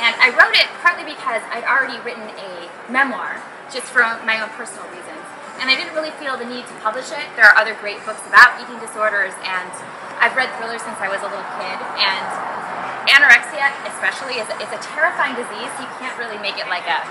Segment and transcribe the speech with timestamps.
[0.00, 2.50] And I wrote it partly because I'd already written a
[2.88, 5.20] memoir just for my own personal reasons.
[5.60, 7.22] And I didn't really feel the need to publish it.
[7.36, 9.70] There are other great books about eating disorders, and
[10.18, 11.78] I've read thrillers since I was a little kid.
[12.00, 12.26] And
[13.06, 15.70] anorexia, especially, is it's a terrifying disease.
[15.76, 17.04] You can't really make it like a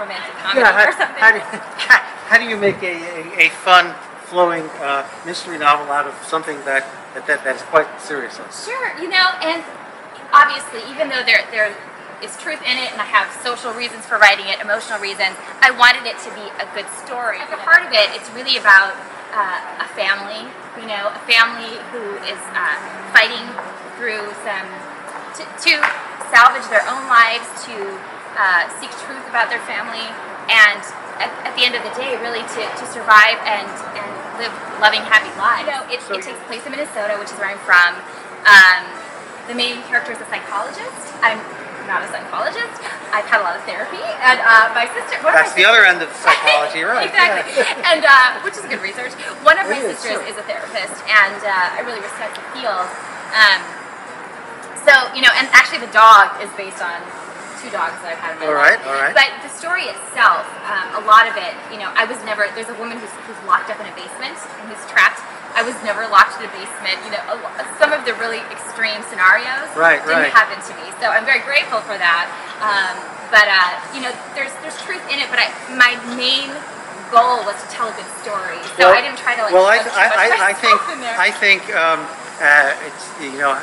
[0.00, 1.20] romantic comedy how, or something.
[1.20, 1.40] how, do,
[2.30, 3.94] how do you make a, a, a fun,
[4.26, 8.40] flowing uh, mystery novel out of something that, that, that, that is quite serious?
[8.64, 9.62] Sure, you know, and
[10.34, 11.70] obviously, even though there there
[12.24, 15.68] is truth in it, and I have social reasons for writing it, emotional reasons, I
[15.76, 17.36] wanted it to be a good story.
[17.36, 18.96] At the heart of it, it's really about
[19.36, 20.48] uh, a family,
[20.80, 22.80] you know, a family who is uh,
[23.12, 23.44] fighting
[24.00, 24.66] through some
[25.36, 25.72] to, to
[26.32, 27.76] salvage their own lives, to
[28.40, 30.08] uh, seek truth about their family,
[30.48, 30.80] and
[31.20, 33.68] at, at the end of the day, really to, to survive and,
[34.00, 34.08] and
[34.40, 35.66] live loving, happy lives.
[35.66, 37.94] You know, it, it takes place in Minnesota, which is where I'm from.
[38.48, 38.82] Um,
[39.46, 41.12] the main character is a psychologist.
[41.20, 41.38] I'm
[41.86, 42.74] not a psychologist.
[43.12, 45.20] I've had a lot of therapy, and uh, my sister.
[45.22, 47.06] one of That's my the other end of psychology, right?
[47.08, 47.62] exactly.
[47.86, 49.12] And uh, which is good research.
[49.46, 50.30] One of my It is, sisters sure.
[50.30, 52.86] is a therapist, and uh, I really respect the field.
[53.36, 53.60] Um,
[54.84, 56.98] so you know, and actually, the dog is based on
[57.62, 58.76] two dogs that I've had in my All life.
[58.76, 59.14] right, all right.
[59.16, 62.44] But the story itself, um, a lot of it, you know, I was never.
[62.52, 65.24] There's a woman who's, who's locked up in a basement and who's trapped.
[65.54, 66.98] I was never locked in a basement.
[67.06, 70.34] You know, a, some of the really extreme scenarios Right, didn't right.
[70.34, 70.90] happen to me.
[70.98, 72.26] So I'm very grateful for that.
[72.58, 72.98] Um,
[73.30, 75.30] but uh, you know, there's there's truth in it.
[75.30, 75.48] But I,
[75.78, 76.50] my main
[77.14, 78.58] goal was to tell a good story.
[78.74, 79.54] So I didn't try to like.
[79.54, 81.16] Well, I, I, I, I think myself in there.
[81.18, 82.00] I think um,
[82.42, 83.54] uh, it's you know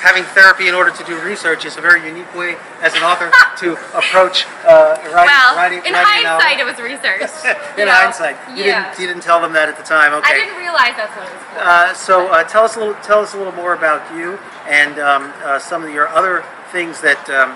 [0.00, 3.30] having therapy in order to do research is a very unique way as an author
[3.60, 5.28] to approach uh, writing.
[5.28, 6.40] well, writing, in writing a novel.
[6.40, 7.28] hindsight, it was research.
[7.76, 7.92] in you know?
[7.92, 8.88] hindsight, you yeah.
[8.88, 10.12] didn't you didn't tell them that at the time.
[10.16, 10.32] Okay.
[10.32, 11.60] I didn't realize that's what it was for.
[11.60, 14.98] Uh, so uh, tell us a little tell us a little more about you and
[14.98, 17.52] um, uh, some of your other things that um,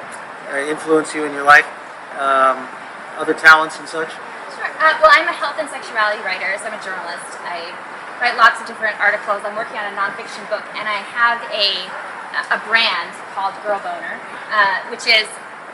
[0.52, 1.66] uh, influence you in your life,
[2.20, 2.68] um,
[3.16, 4.12] other talents and such.
[4.52, 4.68] Sure.
[4.84, 7.24] Uh, well, I'm a health and sexuality writer, so I'm a journalist.
[7.40, 7.72] I
[8.20, 9.40] write lots of different articles.
[9.48, 11.88] I'm working on a nonfiction book, and I have a
[12.50, 14.18] a brand called Girl Boner,
[14.50, 15.26] uh, which is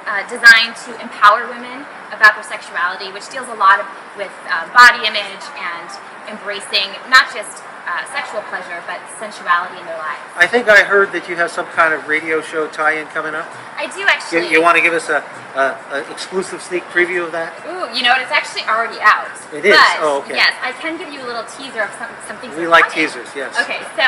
[0.07, 4.67] uh, designed to empower women about their sexuality, which deals a lot of, with uh,
[4.73, 5.89] body image and
[6.29, 10.21] embracing not just uh, sexual pleasure, but sensuality in their lives.
[10.37, 13.49] I think I heard that you have some kind of radio show tie-in coming up.
[13.77, 14.51] I do actually.
[14.53, 15.25] you want to give us a,
[15.57, 17.57] a, a exclusive sneak preview of that?
[17.65, 18.21] Ooh, you know what?
[18.23, 19.33] It's actually already out.
[19.53, 19.73] It is?
[19.73, 20.37] But, Oh, okay.
[20.37, 22.57] Yes, I can give you a little teaser of some, some things.
[22.57, 23.09] We like coming.
[23.09, 23.57] teasers, yes.
[23.59, 24.07] Okay, so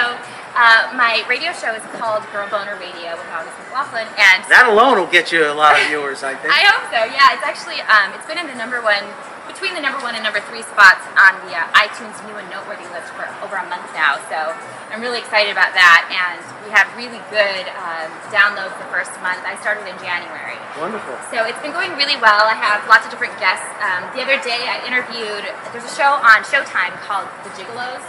[0.54, 5.00] uh, my radio show is called Girl Boner Radio with August McLaughlin, and That alone
[5.00, 6.53] will get you a lot of viewers, I think.
[6.59, 7.00] I hope so.
[7.09, 9.03] Yeah, it's actually um, it's been in the number one
[9.62, 12.83] between the number one and number three spots on the uh, iTunes new and noteworthy
[12.91, 14.19] list for over a month now.
[14.27, 14.50] So
[14.91, 19.39] I'm really excited about that, and we have really good um, downloads the first month.
[19.47, 20.59] I started in January.
[20.83, 21.15] Wonderful.
[21.31, 22.43] So it's been going really well.
[22.43, 23.62] I have lots of different guests.
[23.78, 28.03] Um, the other day I interviewed, there's a show on Showtime called The Gigolos.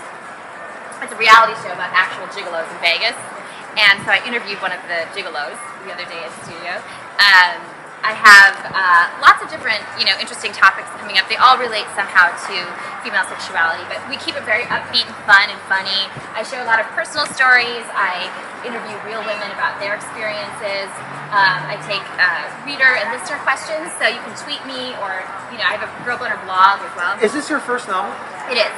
[1.06, 3.14] It's a reality show about actual gigolos in Vegas.
[3.78, 5.54] And so I interviewed one of the gigolos
[5.86, 6.82] the other day at the studio.
[7.22, 7.62] Um,
[8.04, 11.32] I have uh, lots of different, you know, interesting topics coming up.
[11.32, 12.56] They all relate somehow to
[13.00, 16.12] female sexuality, but we keep it very upbeat and fun and funny.
[16.36, 17.88] I share a lot of personal stories.
[17.96, 18.28] I
[18.68, 20.92] interview real women about their experiences.
[21.32, 25.58] Um, I take uh, reader and listener questions, so you can tweet me, or you
[25.58, 27.16] know, I have a Girl Boner blog as well.
[27.24, 28.12] Is this your first novel?
[28.52, 28.74] It is.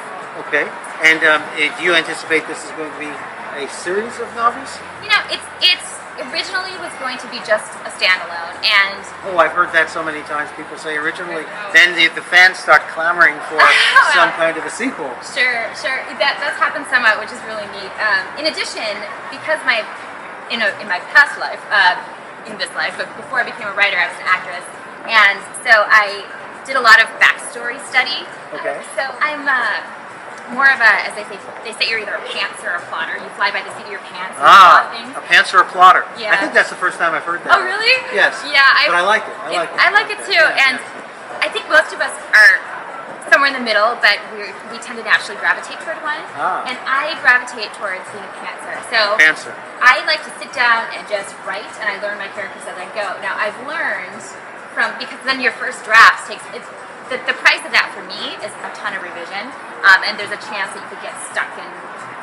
[0.48, 0.70] Okay.
[1.02, 3.10] And um, eh, do you anticipate this is going to be
[3.58, 4.70] a series of novels?
[5.02, 5.95] You know, it's it's
[6.32, 10.24] originally was going to be just a standalone, and Oh, I've heard that so many
[10.30, 10.48] times.
[10.56, 11.44] People say originally,
[11.76, 13.60] then the, the fans start clamoring for
[14.16, 15.12] some kind of a sequel.
[15.36, 16.00] Sure, sure.
[16.22, 17.92] That that's happened somewhat, which is really neat.
[18.00, 18.86] Um, in addition,
[19.34, 19.84] because my
[20.54, 21.98] in a, in my past life, uh,
[22.46, 24.66] in this life, but before I became a writer, I was an actress,
[25.10, 26.24] and so I
[26.64, 28.24] did a lot of backstory study.
[28.54, 28.78] Okay.
[28.96, 29.82] So I'm uh,
[30.54, 33.18] more of a, as they say, they say you're either a pantser or a plotter.
[33.18, 34.86] You fly by the seat of your pants and Ah,
[35.18, 36.06] a pantser, or a plotter.
[36.20, 36.34] Yeah.
[36.34, 37.58] I think that's the first time I've heard that.
[37.58, 37.94] Oh, really?
[38.14, 38.38] Yes.
[38.46, 39.36] Yeah, I, But I like it.
[39.42, 39.80] I like it.
[39.82, 40.78] I like it too, and
[41.42, 42.62] I think most of us are
[43.34, 46.22] somewhere in the middle, but we we tend to naturally gravitate toward one.
[46.38, 46.62] Ah.
[46.70, 48.78] And I gravitate towards being a pantser.
[48.94, 49.54] So Pantser.
[49.82, 52.86] I like to sit down and just write, and I learn my characters as I
[52.94, 53.18] go.
[53.26, 54.22] Now I've learned
[54.78, 56.68] from because then your first draft takes it's
[57.10, 59.54] the, the price of that for me is a ton of revision,
[59.86, 61.70] um, and there's a chance that you could get stuck and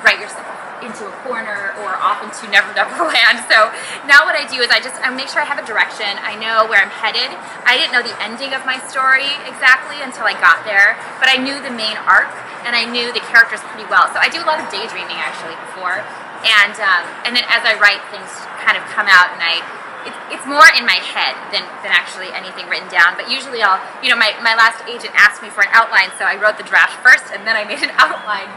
[0.02, 0.50] write yourself
[0.82, 3.38] into a corner or off into Never Never Land.
[3.46, 3.70] So
[4.10, 6.10] now what I do is I just I make sure I have a direction.
[6.20, 7.30] I know where I'm headed.
[7.64, 11.38] I didn't know the ending of my story exactly until I got there, but I
[11.38, 12.30] knew the main arc
[12.66, 14.10] and I knew the characters pretty well.
[14.10, 16.02] So I do a lot of daydreaming actually before,
[16.42, 18.30] and um, and then as I write, things
[18.62, 19.62] kind of come out, and I
[20.06, 23.14] it's, it's more in my head than, than actually anything written down.
[23.14, 26.24] But usually I'll, you know, my, my last agent asked me for an outline, so
[26.24, 28.50] I wrote the draft first and then I made an outline.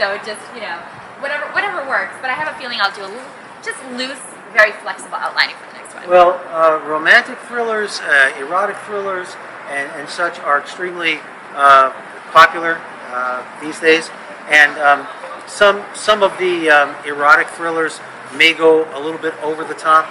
[0.00, 0.80] So just, you know,
[1.20, 2.14] whatever whatever works.
[2.20, 3.30] But I have a feeling I'll do a little,
[3.62, 6.08] just loose, very flexible outlining for the next one.
[6.08, 9.36] Well, uh, romantic thrillers, uh, erotic thrillers,
[9.68, 11.20] and, and such are extremely
[11.54, 11.90] uh,
[12.32, 12.80] popular
[13.10, 14.10] uh, these days.
[14.48, 15.06] And um,
[15.46, 18.00] some some of the um, erotic thrillers
[18.36, 20.08] may go a little bit over the top.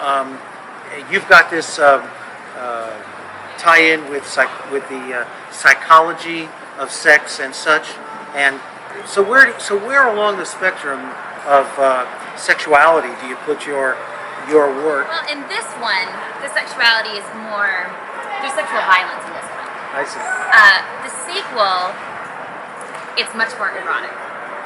[0.00, 0.38] Um,
[1.10, 2.02] you've got this um,
[2.56, 2.96] uh,
[3.58, 6.48] tie-in with psych- with the uh, psychology
[6.78, 7.88] of sex and such.
[8.34, 8.60] And
[9.06, 11.00] so where so where along the spectrum
[11.46, 12.06] of uh,
[12.36, 13.96] sexuality do you put your
[14.48, 15.08] your work?
[15.08, 16.08] Well, in this one,
[16.40, 17.86] the sexuality is more,
[18.40, 19.68] there's sexual violence in this one.
[19.94, 20.18] I see.
[20.18, 21.78] Uh, the sequel,
[23.20, 24.14] it's much more erotic.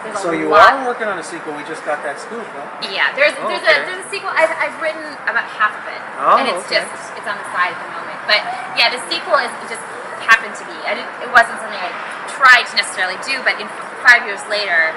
[0.05, 1.57] There's So a you lot are working on a sequel.
[1.57, 2.61] We just got that scoop, huh?
[2.93, 3.81] Yeah, there's Oh, there's okay.
[3.81, 4.29] a there's a sequel.
[4.31, 6.85] I've, I've written about half of it, Oh, and it's okay.
[6.85, 8.19] just it's on the side at the moment.
[8.29, 8.41] But
[8.77, 9.85] yeah, the sequel is it just
[10.25, 10.77] happened to be.
[10.85, 11.89] I didn't, it wasn't something I
[12.29, 13.67] tried to necessarily do, but in
[14.05, 14.93] five years later,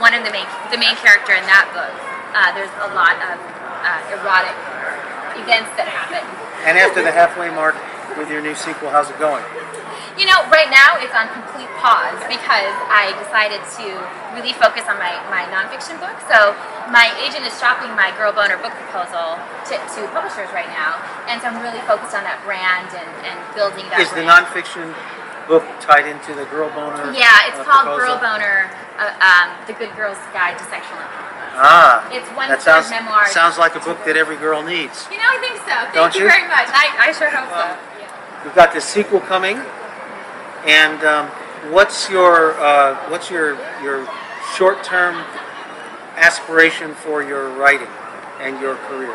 [0.00, 1.92] one of the main the main character in that book,
[2.32, 3.36] uh, there's a lot of
[3.84, 4.56] uh, erotic
[5.36, 6.24] events that happen.
[6.64, 7.76] And after the halfway mark
[8.16, 9.44] with your new sequel, how's it going?
[10.18, 13.86] You know, right now it's on complete pause because I decided to
[14.34, 16.18] really focus on my, my nonfiction book.
[16.26, 16.58] So
[16.90, 19.38] my agent is shopping my Girl Boner book proposal
[19.70, 20.98] to, to publishers right now.
[21.30, 24.90] And so I'm really focused on that brand and, and building that Is the nonfiction
[25.46, 27.14] book tied into the Girl Boner?
[27.14, 28.02] yeah, it's uh, called proposal?
[28.02, 31.62] Girl Boner, uh, um, The Good Girl's Guide to Sexual Empowerment.
[31.62, 33.30] Ah, It's one that sounds memoir.
[33.30, 35.06] sounds like a book that every girl needs.
[35.14, 35.74] You know, I think so.
[35.90, 36.30] Thank Don't you, you?
[36.30, 36.66] very much.
[36.74, 37.70] I, I sure hope so.
[38.02, 38.10] Yeah.
[38.42, 39.58] We've got the sequel coming,
[40.66, 41.26] and um,
[41.72, 44.08] what's your uh, what's your your
[44.56, 45.24] short term
[46.18, 47.88] aspiration for your writing
[48.40, 49.14] and your career?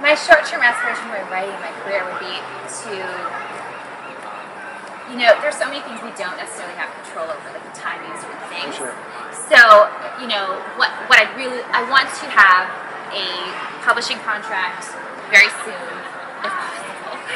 [0.00, 2.92] My short-term aspiration for writing my career would be to,
[5.12, 8.08] you know, there's so many things we don't necessarily have control over, like the timing
[8.08, 8.72] of certain things.
[8.80, 8.96] Sure.
[9.52, 12.64] So, you know, what what I really I want to have
[13.12, 13.28] a
[13.84, 14.88] publishing contract
[15.28, 15.99] very soon,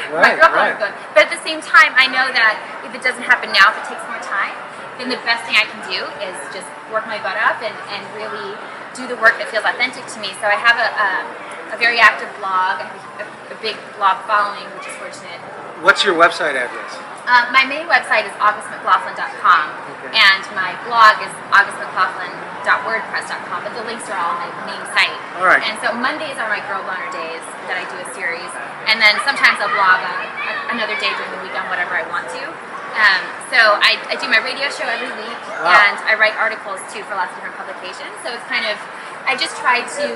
[0.09, 0.21] possible.
[0.21, 0.73] my girlfriend right.
[0.75, 1.13] would go.
[1.13, 3.95] But at the same time, I know that if it doesn't happen now, if it
[3.95, 4.55] takes more time,
[4.97, 8.01] then the best thing I can do is just work my butt up and, and
[8.15, 8.55] really
[8.95, 10.31] do the work that feels authentic to me.
[10.39, 11.09] So I have a, a,
[11.75, 12.87] a very active blog, I
[13.19, 15.39] have a, a big blog following, which is fortunate.
[15.83, 16.95] What's your website address?
[17.27, 19.74] Um, my main website is augustmclaughlin.com.
[20.15, 25.11] and my blog is augustmclaughlin.wordpress.com, but the links are all on my main site.
[25.37, 25.61] All right.
[25.67, 28.47] And so Mondays are my Girl Boner days that I do a series,
[28.87, 30.23] and then sometimes I'll blog on
[30.73, 32.41] another day during the week on whatever I want to.
[32.95, 33.19] Um,
[33.51, 35.67] so I, I do my radio show every week, Wow.
[35.75, 38.15] and I write articles too for lots of different publications.
[38.23, 38.79] So it's kind of,
[39.27, 40.07] I just try to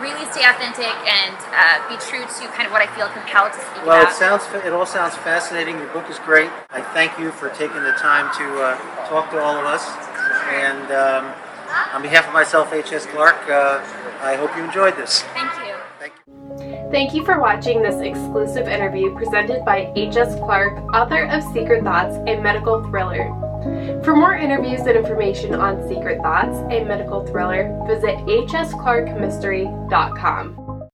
[0.00, 3.60] really stay authentic and uh, be true to kind of what I feel compelled to
[3.60, 4.12] speak Well, about.
[4.20, 5.78] Well, it sounds it all sounds fascinating.
[5.78, 6.50] Your book is great.
[6.70, 9.84] I thank you for taking the time to uh, talk to all of us.
[10.52, 11.34] And um,
[11.92, 13.06] on behalf of myself, H.S.
[13.06, 13.82] Clark, uh,
[14.22, 15.22] I hope you enjoyed this.
[15.34, 15.74] Thank you.
[15.98, 16.90] Thank you.
[16.90, 20.36] Thank you for watching this exclusive interview presented by H.S.
[20.36, 23.45] Clark, author of Secret Thoughts, a medical thriller.
[24.06, 30.65] For more interviews and information on Secret Thoughts, a medical thriller, visit hsclarkmystery.com.